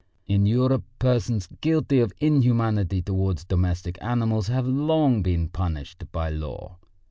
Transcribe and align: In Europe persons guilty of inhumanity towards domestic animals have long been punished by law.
In 0.25 0.47
Europe 0.47 0.83
persons 0.97 1.47
guilty 1.61 1.99
of 1.99 2.11
inhumanity 2.19 3.03
towards 3.03 3.43
domestic 3.43 3.99
animals 4.01 4.47
have 4.47 4.65
long 4.65 5.21
been 5.21 5.47
punished 5.47 6.05
by 6.11 6.31
law. 6.31 6.77